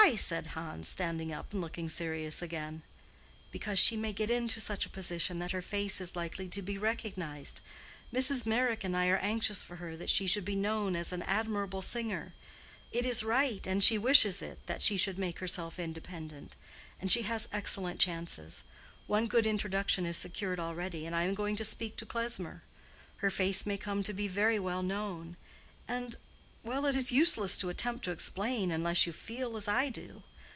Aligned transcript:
said 0.15 0.47
Hans, 0.47 0.89
standing 0.89 1.31
up, 1.31 1.53
and 1.53 1.61
looking 1.61 1.87
serious 1.87 2.41
again. 2.41 2.81
"Because 3.51 3.77
she 3.79 3.95
may 3.95 4.11
get 4.11 4.31
into 4.31 4.59
such 4.59 4.85
a 4.85 4.89
position 4.89 5.37
that 5.39 5.51
her 5.51 5.61
face 5.61 6.01
is 6.01 6.15
likely 6.15 6.49
to 6.49 6.61
be 6.61 6.77
recognized. 6.77 7.61
Mrs. 8.11 8.45
Meyrick 8.45 8.83
and 8.83 8.97
I 8.97 9.07
are 9.07 9.17
anxious 9.19 9.61
for 9.63 9.75
her 9.77 9.95
that 9.95 10.09
she 10.09 10.25
should 10.27 10.43
be 10.43 10.55
known 10.55 10.95
as 10.95 11.13
an 11.13 11.21
admirable 11.21 11.83
singer. 11.83 12.33
It 12.91 13.05
is 13.05 13.23
right, 13.23 13.65
and 13.67 13.81
she 13.83 13.99
wishes 13.99 14.41
it, 14.41 14.65
that 14.65 14.81
she 14.81 14.97
should 14.97 15.19
make 15.19 15.37
herself 15.39 15.77
independent. 15.79 16.55
And 16.99 17.11
she 17.11 17.21
has 17.21 17.47
excellent 17.53 17.99
chances. 18.01 18.63
One 19.05 19.27
good 19.27 19.45
introduction 19.45 20.07
is 20.07 20.17
secured 20.17 20.59
already, 20.59 21.05
and 21.05 21.15
I 21.15 21.23
am 21.23 21.35
going 21.35 21.55
to 21.57 21.63
speak 21.63 21.95
to 21.97 22.07
Klesmer. 22.07 22.63
Her 23.17 23.29
face 23.29 23.65
may 23.67 23.77
come 23.77 24.01
to 24.03 24.13
be 24.13 24.27
very 24.27 24.59
well 24.59 24.81
known, 24.83 25.37
and—well, 25.87 26.85
it 26.85 26.95
is 26.95 27.11
useless 27.11 27.57
to 27.57 27.69
attempt 27.69 28.05
to 28.05 28.11
explain, 28.11 28.69
unless 28.69 29.07
you 29.07 29.11
feel 29.11 29.57
as 29.57 29.67
I 29.67 29.89
do. 29.89 30.21